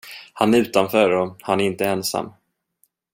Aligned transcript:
Han 0.33 0.53
är 0.53 0.57
utanför 0.57 1.11
och 1.11 1.37
han 1.41 1.61
är 1.61 1.65
inte 1.65 1.85
ensam. 1.85 2.29